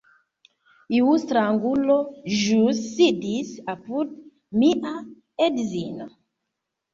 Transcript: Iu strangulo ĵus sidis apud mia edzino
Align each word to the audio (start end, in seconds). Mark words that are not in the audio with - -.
Iu 0.99 1.11
strangulo 1.23 1.97
ĵus 2.37 2.79
sidis 2.93 3.51
apud 3.75 4.17
mia 4.65 4.95
edzino 5.51 6.11